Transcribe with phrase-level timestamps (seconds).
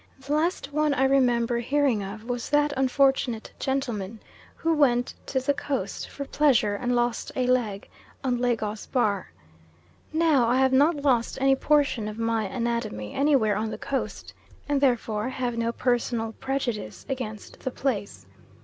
[0.19, 4.19] The last one I remember hearing of was that unfortunate gentleman
[4.55, 7.87] who went to the Coast for pleasure and lost a leg
[8.23, 9.31] on Lagos Bar.
[10.11, 14.33] Now I have not lost any portion of my anatomy anywhere on the Coast,
[14.67, 18.25] and therefore have no personal prejudice against the place.